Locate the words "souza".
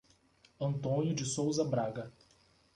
1.27-1.63